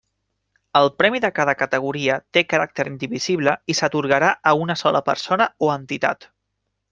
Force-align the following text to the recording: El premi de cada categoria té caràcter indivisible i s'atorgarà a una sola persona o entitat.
El 0.79 0.87
premi 1.01 1.19
de 1.25 1.29
cada 1.39 1.53
categoria 1.59 2.15
té 2.37 2.43
caràcter 2.53 2.85
indivisible 2.93 3.53
i 3.75 3.77
s'atorgarà 3.81 4.33
a 4.53 4.55
una 4.63 4.77
sola 4.85 5.03
persona 5.11 5.49
o 5.69 5.71
entitat. 5.77 6.29